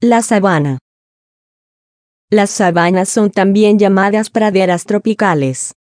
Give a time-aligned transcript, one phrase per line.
[0.00, 0.78] La sabana.
[2.30, 5.72] Las sabanas son también llamadas praderas tropicales.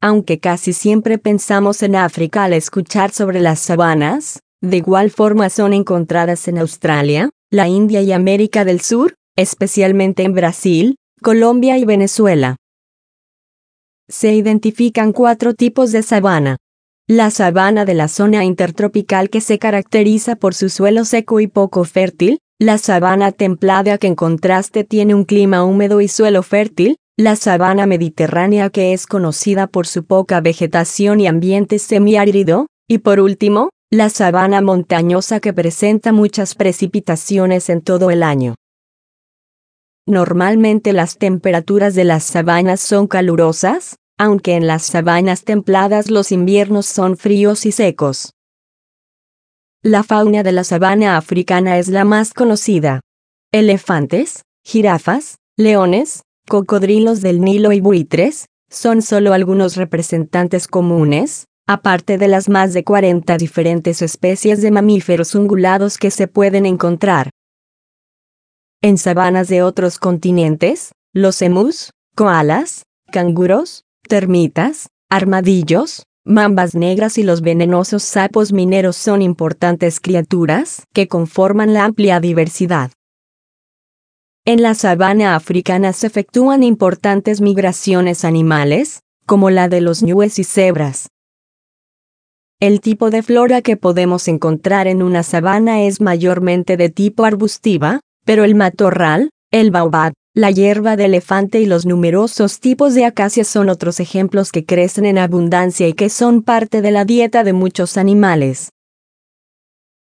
[0.00, 5.72] Aunque casi siempre pensamos en África al escuchar sobre las sabanas, de igual forma son
[5.72, 12.54] encontradas en Australia, la India y América del Sur, especialmente en Brasil, Colombia y Venezuela.
[14.08, 16.58] Se identifican cuatro tipos de sabana.
[17.08, 21.82] La sabana de la zona intertropical que se caracteriza por su suelo seco y poco
[21.82, 27.36] fértil, la sabana templada que en contraste tiene un clima húmedo y suelo fértil, la
[27.36, 33.70] sabana mediterránea que es conocida por su poca vegetación y ambiente semiárido, y por último,
[33.90, 38.54] la sabana montañosa que presenta muchas precipitaciones en todo el año.
[40.06, 46.86] Normalmente las temperaturas de las sabanas son calurosas, aunque en las sabanas templadas los inviernos
[46.86, 48.32] son fríos y secos.
[49.86, 53.00] La fauna de la sabana africana es la más conocida.
[53.52, 62.28] Elefantes, jirafas, leones, cocodrilos del Nilo y buitres, son solo algunos representantes comunes, aparte de
[62.28, 67.28] las más de 40 diferentes especies de mamíferos ungulados que se pueden encontrar.
[68.80, 77.42] En sabanas de otros continentes, los emus, koalas, canguros, termitas, armadillos, Mambas negras y los
[77.42, 82.92] venenosos sapos mineros son importantes criaturas que conforman la amplia diversidad.
[84.46, 90.44] En la sabana africana se efectúan importantes migraciones animales, como la de los ñues y
[90.44, 91.10] cebras.
[92.58, 98.00] El tipo de flora que podemos encontrar en una sabana es mayormente de tipo arbustiva,
[98.24, 103.46] pero el matorral, el baobab, la hierba de elefante y los numerosos tipos de acacias
[103.46, 107.52] son otros ejemplos que crecen en abundancia y que son parte de la dieta de
[107.52, 108.70] muchos animales.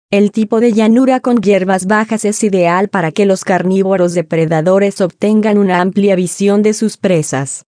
[0.10, 5.58] El tipo de llanura con hierbas bajas es ideal para que los carnívoros depredadores obtengan
[5.58, 7.66] una amplia visión de sus presas.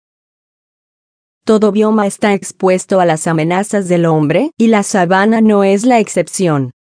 [1.44, 6.00] Todo bioma está expuesto a las amenazas del hombre y la sabana no es la
[6.00, 6.72] excepción.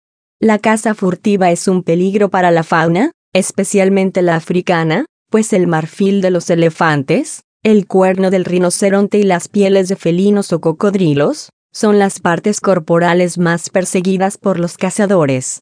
[0.41, 6.21] La caza furtiva es un peligro para la fauna, especialmente la africana, pues el marfil
[6.21, 11.99] de los elefantes, el cuerno del rinoceronte y las pieles de felinos o cocodrilos, son
[11.99, 15.61] las partes corporales más perseguidas por los cazadores.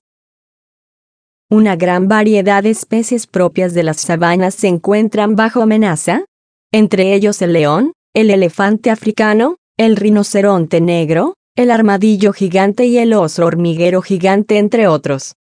[1.49, 6.25] Una gran variedad de especies propias de las sabanas se encuentran bajo amenaza,
[6.73, 13.13] entre ellos el león, el elefante africano, el rinoceronte negro, el armadillo gigante y el
[13.13, 15.36] oso hormiguero gigante entre otros.